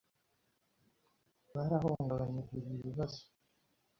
barahungabanye 1.53 2.39
biba 2.49 2.69
ibibazo 2.79 3.21